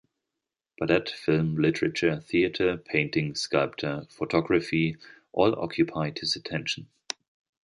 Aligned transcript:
Ballet, 0.79 1.05
film, 1.15 1.57
literature, 1.57 2.19
theatre, 2.21 2.75
painting, 2.75 3.35
sculptor, 3.35 4.07
photography 4.09 4.97
all 5.31 5.53
occupied 5.61 6.17
his 6.17 6.35
attention. 6.35 6.87